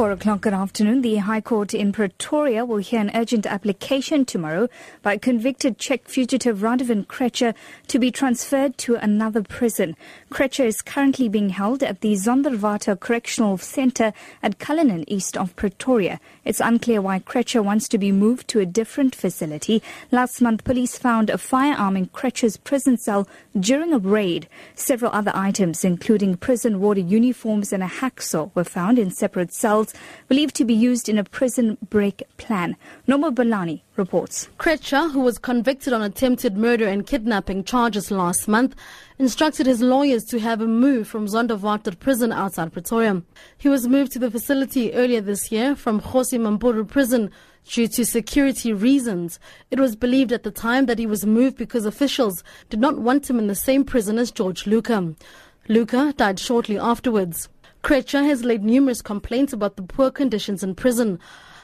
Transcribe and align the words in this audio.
Four 0.00 0.12
o'clock 0.12 0.40
good 0.40 0.54
afternoon. 0.54 1.02
The 1.02 1.16
High 1.16 1.42
Court 1.42 1.74
in 1.74 1.92
Pretoria 1.92 2.64
will 2.64 2.78
hear 2.78 3.00
an 3.00 3.10
urgent 3.14 3.44
application 3.44 4.24
tomorrow 4.24 4.70
by 5.02 5.18
convicted 5.18 5.76
Czech 5.76 6.08
fugitive 6.08 6.60
Radovan 6.60 7.04
Krejcir 7.04 7.52
to 7.88 7.98
be 7.98 8.10
transferred 8.10 8.78
to 8.78 8.94
another 8.94 9.42
prison. 9.42 9.94
Krejcir 10.30 10.64
is 10.64 10.80
currently 10.80 11.28
being 11.28 11.50
held 11.50 11.82
at 11.82 12.00
the 12.00 12.14
Zonderwater 12.14 12.98
Correctional 12.98 13.58
Centre 13.58 14.14
at 14.42 14.58
Cullinan, 14.58 15.04
east 15.06 15.36
of 15.36 15.54
Pretoria. 15.54 16.18
It's 16.46 16.60
unclear 16.60 17.02
why 17.02 17.18
Krejcir 17.18 17.62
wants 17.62 17.86
to 17.88 17.98
be 17.98 18.10
moved 18.10 18.48
to 18.48 18.60
a 18.60 18.64
different 18.64 19.14
facility. 19.14 19.82
Last 20.10 20.40
month, 20.40 20.64
police 20.64 20.96
found 20.96 21.28
a 21.28 21.36
firearm 21.36 21.98
in 21.98 22.06
Krejcir's 22.06 22.56
prison 22.56 22.96
cell 22.96 23.28
during 23.58 23.92
a 23.92 23.98
raid. 23.98 24.48
Several 24.74 25.12
other 25.12 25.32
items, 25.34 25.84
including 25.84 26.38
prison 26.38 26.80
warder 26.80 27.02
uniforms 27.02 27.70
and 27.70 27.82
a 27.82 27.86
hacksaw, 27.86 28.50
were 28.54 28.64
found 28.64 28.98
in 28.98 29.10
separate 29.10 29.52
cells 29.52 29.89
believed 30.28 30.54
to 30.56 30.64
be 30.64 30.74
used 30.74 31.08
in 31.08 31.18
a 31.18 31.24
prison 31.24 31.78
break 31.88 32.22
plan. 32.36 32.76
Norma 33.06 33.32
Balani 33.32 33.82
reports. 33.96 34.48
Krejcir, 34.58 35.12
who 35.12 35.20
was 35.20 35.38
convicted 35.38 35.92
on 35.92 36.02
attempted 36.02 36.56
murder 36.56 36.86
and 36.86 37.06
kidnapping 37.06 37.64
charges 37.64 38.10
last 38.10 38.48
month, 38.48 38.74
instructed 39.18 39.66
his 39.66 39.80
lawyers 39.80 40.24
to 40.24 40.40
have 40.40 40.60
him 40.60 40.80
moved 40.80 41.08
from 41.08 41.26
Zonderwater 41.26 41.98
prison 41.98 42.32
outside 42.32 42.72
Pretoria. 42.72 43.22
He 43.58 43.68
was 43.68 43.86
moved 43.86 44.12
to 44.12 44.18
the 44.18 44.30
facility 44.30 44.92
earlier 44.94 45.20
this 45.20 45.52
year 45.52 45.76
from 45.76 46.00
Mampuru 46.00 46.88
prison 46.88 47.30
due 47.68 47.88
to 47.88 48.04
security 48.04 48.72
reasons. 48.72 49.38
It 49.70 49.78
was 49.78 49.96
believed 49.96 50.32
at 50.32 50.42
the 50.42 50.50
time 50.50 50.86
that 50.86 50.98
he 50.98 51.06
was 51.06 51.26
moved 51.26 51.56
because 51.56 51.84
officials 51.84 52.42
did 52.68 52.80
not 52.80 52.98
want 52.98 53.28
him 53.28 53.38
in 53.38 53.46
the 53.46 53.54
same 53.54 53.84
prison 53.84 54.18
as 54.18 54.30
George 54.30 54.64
Louca. 54.64 55.14
Louca 55.68 56.16
died 56.16 56.38
shortly 56.38 56.78
afterwards. 56.78 57.48
Krejcir 57.82 58.24
has 58.26 58.44
laid 58.44 58.62
numerous 58.62 59.00
complaints 59.00 59.52
about 59.52 59.76
the 59.76 59.82
poor 59.82 60.10
conditions 60.10 60.62
in 60.62 60.74
prison. 60.74 61.18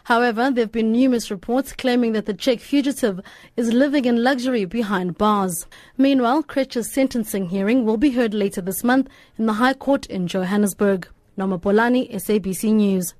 However, 0.05 0.51
there 0.51 0.65
have 0.65 0.73
been 0.73 0.93
numerous 0.93 1.31
reports 1.31 1.73
claiming 1.73 2.13
that 2.13 2.27
the 2.27 2.33
Czech 2.33 2.61
fugitive 2.61 3.21
is 3.57 3.73
living 3.73 4.05
in 4.05 4.23
luxury 4.23 4.65
behind 4.65 5.19
bars. 5.19 5.67
Meanwhile, 5.99 6.45
Krejcir's 6.45 6.93
sentencing 6.93 7.49
hearing 7.49 7.85
will 7.85 7.97
be 7.97 8.13
heard 8.13 8.33
later 8.33 8.61
this 8.61 8.83
month 8.83 9.09
in 9.37 9.47
the 9.47 9.55
High 9.55 9.75
Court 9.75 10.07
in 10.07 10.27
Johannesburg. 10.27 11.09
Norma 11.37 11.59
Polani, 11.59 12.09
SABC 12.09 12.73
News. 12.73 13.15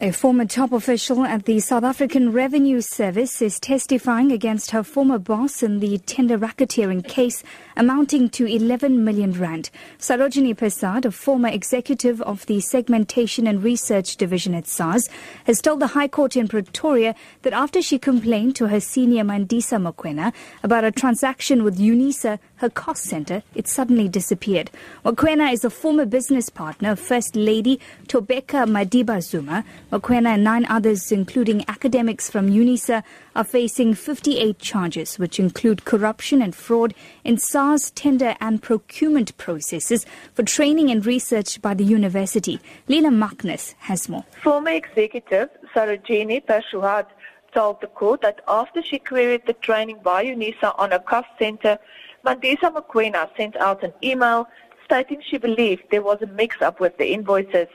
A 0.00 0.10
former 0.10 0.46
top 0.46 0.72
official 0.72 1.22
at 1.22 1.44
the 1.44 1.60
South 1.60 1.84
African 1.84 2.32
Revenue 2.32 2.80
Service 2.80 3.42
is 3.42 3.60
testifying 3.60 4.32
against 4.32 4.70
her 4.70 4.82
former 4.82 5.18
boss 5.18 5.62
in 5.62 5.80
the 5.80 5.98
tender 5.98 6.38
racketeering 6.38 7.06
case 7.06 7.44
amounting 7.76 8.30
to 8.30 8.46
11 8.46 9.04
million 9.04 9.32
rand. 9.32 9.68
Sarojini 9.98 10.56
Persad, 10.56 11.04
a 11.04 11.10
former 11.10 11.48
executive 11.48 12.22
of 12.22 12.46
the 12.46 12.60
Segmentation 12.60 13.46
and 13.46 13.62
Research 13.62 14.16
Division 14.16 14.54
at 14.54 14.66
SARS, 14.66 15.10
has 15.44 15.60
told 15.60 15.80
the 15.80 15.88
High 15.88 16.08
Court 16.08 16.36
in 16.36 16.48
Pretoria 16.48 17.14
that 17.42 17.52
after 17.52 17.82
she 17.82 17.98
complained 17.98 18.56
to 18.56 18.68
her 18.68 18.80
senior 18.80 19.24
Mandisa 19.24 19.78
Mokoena 19.78 20.32
about 20.62 20.84
a 20.84 20.90
transaction 20.90 21.62
with 21.64 21.78
UNISA, 21.78 22.38
her 22.62 22.70
cost 22.70 23.02
center, 23.02 23.42
it 23.54 23.68
suddenly 23.68 24.08
disappeared. 24.08 24.70
Mokoena 25.04 25.52
is 25.52 25.64
a 25.64 25.70
former 25.70 26.06
business 26.06 26.48
partner 26.48 26.92
of 26.92 27.00
First 27.00 27.36
Lady 27.36 27.80
Thobeka 28.06 28.66
Madiba 28.66 29.20
Zuma. 29.20 29.64
Mokoena 29.90 30.34
and 30.34 30.44
nine 30.44 30.64
others, 30.66 31.12
including 31.12 31.64
academics 31.68 32.30
from 32.30 32.48
UNISA, 32.48 33.02
are 33.34 33.44
facing 33.44 33.94
58 33.94 34.58
charges, 34.60 35.18
which 35.18 35.40
include 35.40 35.84
corruption 35.84 36.40
and 36.40 36.54
fraud 36.54 36.94
in 37.24 37.36
SARS 37.36 37.90
tender 37.90 38.36
and 38.40 38.62
procurement 38.62 39.36
processes 39.36 40.06
for 40.34 40.44
training 40.44 40.90
and 40.90 41.04
research 41.04 41.60
by 41.60 41.74
the 41.74 41.84
university. 41.84 42.60
Leela 42.88 43.12
Magnus 43.12 43.74
has 43.80 44.08
more. 44.08 44.24
Former 44.42 44.70
executive 44.70 45.48
Sarojini 45.74 46.44
Persad 46.44 47.06
told 47.52 47.80
the 47.80 47.86
court 47.88 48.20
that 48.22 48.40
after 48.46 48.82
she 48.82 48.98
queried 48.98 49.46
the 49.46 49.52
training 49.54 49.98
by 50.02 50.24
UNISA 50.24 50.78
on 50.78 50.92
a 50.92 51.00
cost 51.00 51.28
center, 51.38 51.78
Mandisa 52.24 52.72
Mokoena 52.72 53.28
sent 53.36 53.56
out 53.56 53.82
an 53.82 53.92
email 54.02 54.48
stating 54.84 55.20
she 55.20 55.38
believed 55.38 55.82
there 55.90 56.02
was 56.02 56.22
a 56.22 56.26
mix-up 56.26 56.78
with 56.78 56.96
the 56.96 57.12
invoices. 57.12 57.66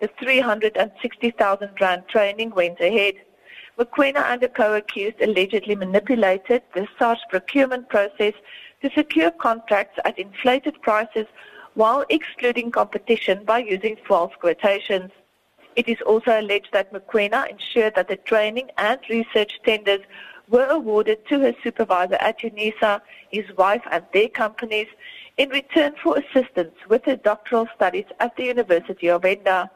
The 0.00 0.08
360,000 0.18 1.70
rand 1.78 2.08
training 2.08 2.50
went 2.50 2.80
ahead. 2.80 3.14
Mokoena 3.78 4.22
and 4.32 4.40
the 4.40 4.48
co-accused 4.48 5.20
allegedly 5.20 5.74
manipulated 5.74 6.62
the 6.74 6.88
SARS 6.98 7.20
procurement 7.28 7.90
process 7.90 8.32
to 8.80 8.90
secure 8.94 9.30
contracts 9.30 9.98
at 10.04 10.18
inflated 10.18 10.80
prices 10.80 11.26
while 11.74 12.04
excluding 12.08 12.70
competition 12.70 13.44
by 13.44 13.58
using 13.58 13.96
false 14.06 14.32
quotations. 14.40 15.10
It 15.76 15.88
is 15.88 16.00
also 16.04 16.40
alleged 16.40 16.68
that 16.72 16.92
Mokoena 16.92 17.50
ensured 17.50 17.94
that 17.94 18.08
the 18.08 18.16
training 18.16 18.70
and 18.78 19.00
research 19.08 19.60
tenders 19.64 20.00
were 20.52 20.66
awarded 20.66 21.26
to 21.28 21.40
her 21.40 21.54
supervisor 21.64 22.14
at 22.16 22.38
UNISA, 22.40 23.00
his 23.30 23.46
wife 23.56 23.82
and 23.90 24.04
their 24.12 24.28
companies 24.28 24.86
in 25.38 25.48
return 25.48 25.94
for 26.02 26.18
assistance 26.18 26.74
with 26.88 27.04
her 27.06 27.16
doctoral 27.16 27.66
studies 27.74 28.04
at 28.20 28.36
the 28.36 28.44
University 28.44 29.08
of 29.08 29.22
Venda. 29.22 29.70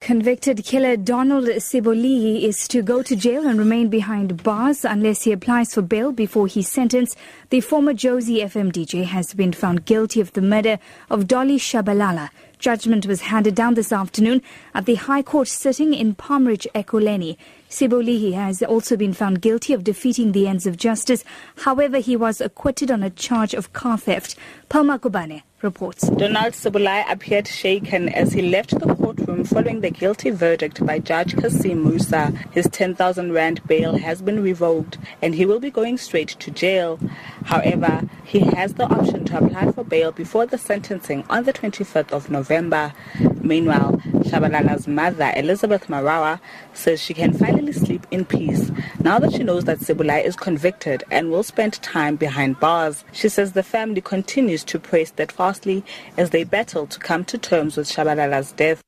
Convicted 0.00 0.64
killer 0.64 0.96
Donald 0.96 1.48
Sibolihi 1.48 2.44
is 2.44 2.68
to 2.68 2.82
go 2.82 3.02
to 3.02 3.16
jail 3.16 3.46
and 3.48 3.58
remain 3.58 3.88
behind 3.88 4.42
bars 4.44 4.84
unless 4.84 5.24
he 5.24 5.32
applies 5.32 5.74
for 5.74 5.82
bail 5.82 6.12
before 6.12 6.46
his 6.46 6.68
sentence. 6.68 7.16
The 7.50 7.60
former 7.60 7.92
Jozi 7.94 8.38
FM 8.38 8.70
DJ 8.70 9.04
has 9.04 9.34
been 9.34 9.52
found 9.52 9.86
guilty 9.86 10.20
of 10.20 10.32
the 10.34 10.40
murder 10.40 10.78
of 11.10 11.26
Dolly 11.26 11.58
Shabalala. 11.58 12.30
Judgment 12.58 13.06
was 13.06 13.20
handed 13.22 13.54
down 13.54 13.74
this 13.74 13.92
afternoon 13.92 14.42
at 14.74 14.84
the 14.84 14.96
High 14.96 15.22
Court 15.22 15.46
sitting 15.46 15.94
in 15.94 16.14
Palmridge, 16.16 16.66
Ekurhuleni. 16.74 17.36
Sibolihi 17.70 18.32
has 18.32 18.62
also 18.62 18.96
been 18.96 19.12
found 19.12 19.42
guilty 19.42 19.72
of 19.74 19.84
defeating 19.84 20.32
the 20.32 20.48
ends 20.48 20.66
of 20.66 20.76
justice. 20.76 21.22
However, 21.64 21.98
he 21.98 22.16
was 22.16 22.40
acquitted 22.40 22.90
on 22.90 23.02
a 23.02 23.10
charge 23.10 23.54
of 23.54 23.72
car 23.72 23.98
theft. 23.98 24.36
Palma 24.68 24.98
Kubane 24.98 25.42
reports. 25.60 26.08
Donald 26.08 26.54
Sibolihi 26.54 27.10
appeared 27.10 27.46
shaken 27.46 28.08
as 28.08 28.32
he 28.32 28.42
left 28.42 28.78
the 28.78 28.94
courtroom 28.94 29.44
following 29.44 29.80
the 29.82 29.90
guilty 29.90 30.30
verdict 30.30 30.84
by 30.86 30.98
Judge 30.98 31.36
Kasim 31.36 31.84
Musa. 31.84 32.32
His 32.52 32.68
10,000 32.72 33.32
rand 33.32 33.66
bail 33.66 33.98
has 33.98 34.22
been 34.22 34.42
revoked 34.42 34.98
and 35.20 35.34
he 35.34 35.44
will 35.44 35.60
be 35.60 35.70
going 35.70 35.98
straight 35.98 36.28
to 36.28 36.50
jail. 36.50 36.98
However, 37.44 38.08
he 38.24 38.40
has 38.40 38.74
the 38.74 38.84
option 38.84 39.24
to 39.26 39.38
apply 39.38 39.72
for 39.72 39.84
bail 39.84 40.12
before 40.12 40.46
the 40.46 40.58
sentencing 40.58 41.24
on 41.28 41.44
the 41.44 41.52
25th 41.52 42.12
of 42.12 42.30
November. 42.30 42.47
Meanwhile, 42.48 43.92
Shabalala's 44.28 44.86
mother, 44.86 45.32
Elizabeth 45.36 45.86
Marawa, 45.86 46.40
says 46.74 47.00
she 47.00 47.14
can 47.14 47.32
finally 47.32 47.72
sleep 47.72 48.06
in 48.10 48.24
peace 48.24 48.70
now 49.00 49.18
that 49.18 49.32
she 49.32 49.42
knows 49.42 49.64
that 49.64 49.78
Sibolihi 49.78 50.24
is 50.24 50.36
convicted 50.36 51.04
and 51.10 51.30
will 51.30 51.42
spend 51.42 51.74
time 51.82 52.16
behind 52.16 52.60
bars. 52.60 53.04
She 53.12 53.28
says 53.28 53.52
the 53.52 53.62
family 53.62 54.00
continues 54.00 54.64
to 54.64 54.78
pray 54.78 55.04
steadfastly 55.04 55.84
as 56.16 56.30
they 56.30 56.44
battle 56.44 56.86
to 56.86 56.98
come 56.98 57.24
to 57.26 57.38
terms 57.38 57.76
with 57.76 57.88
Shabalala's 57.90 58.52
death. 58.52 58.82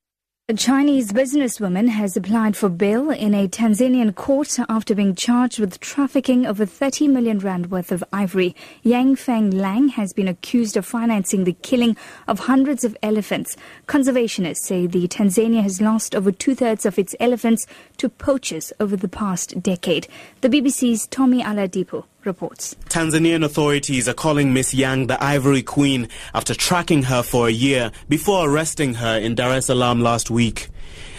A 0.50 0.53
Chinese 0.53 1.12
businesswoman 1.12 1.91
has 1.91 2.16
applied 2.16 2.56
for 2.56 2.69
bail 2.69 3.09
in 3.12 3.34
a 3.34 3.47
Tanzanian 3.47 4.12
court 4.16 4.59
after 4.69 4.97
being 4.97 5.15
charged 5.15 5.61
with 5.61 5.78
trafficking 5.78 6.44
over 6.44 6.66
30 6.66 7.06
million 7.06 7.38
rand 7.38 7.71
worth 7.71 7.93
of 7.93 8.03
ivory. 8.12 8.56
Yang 8.83 9.15
Fenglan 9.15 9.91
has 9.91 10.12
been 10.12 10.27
accused 10.27 10.77
of 10.77 10.84
financing 10.84 11.44
the 11.44 11.53
killing 11.53 11.97
of 12.27 12.41
hundreds 12.41 12.83
of 12.83 12.97
elephants. 13.00 13.56
Conservationists 13.87 14.65
say 14.65 14.89
the 14.89 15.06
Tanzania 15.06 15.62
has 15.62 15.81
lost 15.81 16.16
over 16.16 16.33
two-thirds 16.33 16.84
of 16.84 16.99
its 16.99 17.15
elephants 17.21 17.65
to 17.99 18.09
poachers 18.09 18.72
over 18.81 18.97
the 18.97 19.06
past 19.06 19.62
decade. 19.62 20.09
The 20.41 20.49
BBC's 20.49 21.06
Tomi 21.06 21.44
Oladipo 21.44 22.06
reports. 22.25 22.77
Tanzanian 22.89 23.45
authorities 23.45 24.09
are 24.09 24.15
calling 24.15 24.53
Miss 24.53 24.75
Yang 24.75 25.09
the 25.09 25.22
Ivory 25.22 25.63
Queen 25.63 26.09
after 26.34 26.55
tracking 26.55 27.05
her 27.05 27.22
for 27.22 27.49
a 27.49 27.53
year 27.53 27.93
before 28.09 28.49
arresting 28.49 28.95
her 28.95 29.19
in 29.19 29.34
Dar 29.34 29.53
es 29.53 29.67
Salaam 29.67 30.01
last 30.01 30.31
week. 30.31 30.69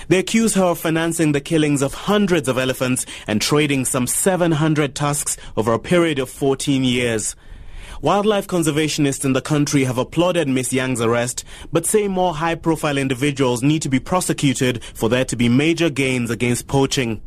They 0.08 0.20
accuse 0.20 0.56
her 0.56 0.66
of 0.66 0.80
financing 0.80 1.32
the 1.32 1.40
killings 1.40 1.82
of 1.82 1.94
hundreds 1.94 2.48
of 2.48 2.58
elephants 2.58 3.06
and 3.28 3.42
trading 3.42 3.86
some 3.86 4.08
700 4.08 4.94
tusks 4.94 5.38
over 5.56 5.74
a 5.74 5.80
period 5.80 6.20
of 6.20 6.30
14 6.30 6.84
years. 6.84 7.36
Wildlife 8.02 8.48
conservationists 8.48 9.24
in 9.24 9.34
the 9.34 9.42
country 9.42 9.84
have 9.84 10.00
applauded 10.00 10.48
Miss 10.48 10.74
Yang's 10.74 11.02
arrest, 11.02 11.46
but 11.72 11.86
say 11.86 12.08
more 12.08 12.34
high 12.34 12.56
profile 12.56 12.98
individuals 12.98 13.62
need 13.62 13.84
to 13.84 13.90
be 13.90 14.00
prosecuted 14.00 14.84
for 14.84 15.08
there 15.08 15.24
to 15.26 15.36
be 15.36 15.48
major 15.48 15.90
gains 15.90 16.32
against 16.32 16.68
poaching. 16.68 17.22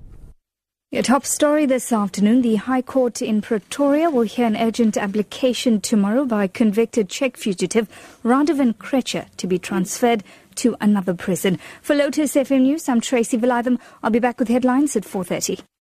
Your 0.94 1.02
top 1.02 1.26
story 1.26 1.66
this 1.66 1.92
afternoon. 1.92 2.42
The 2.42 2.54
High 2.54 2.80
Court 2.80 3.20
in 3.20 3.42
Pretoria 3.42 4.10
will 4.10 4.22
hear 4.22 4.46
an 4.46 4.56
urgent 4.56 4.96
application 4.96 5.80
tomorrow 5.80 6.24
by 6.24 6.46
convicted 6.46 7.08
Czech 7.08 7.36
fugitive 7.36 7.88
Radovan 8.22 8.74
Krejcir 8.74 9.26
to 9.38 9.48
be 9.48 9.58
transferred 9.58 10.22
to 10.54 10.76
another 10.80 11.12
prison. 11.12 11.58
For 11.82 11.96
Lotus 11.96 12.36
FM 12.36 12.60
News, 12.60 12.88
I'm 12.88 13.00
Tracy 13.00 13.36
Valaydham. 13.36 13.80
I'll 14.04 14.12
be 14.12 14.20
back 14.20 14.38
with 14.38 14.46
headlines 14.46 14.94
at 14.94 15.02
4.30. 15.02 15.64